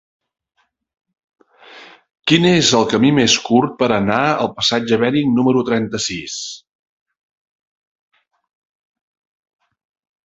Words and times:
Quin 2.31 2.47
és 2.53 2.71
el 2.79 2.87
camí 2.93 3.11
més 3.17 3.35
curt 3.49 3.75
per 3.83 3.89
anar 3.97 4.23
al 4.29 4.49
passatge 4.61 4.93
de 4.95 4.99
Bering 5.05 5.35
número 5.35 5.63
trenta-sis? 5.69 6.41